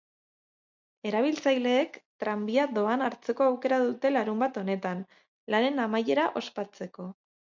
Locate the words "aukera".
3.49-3.79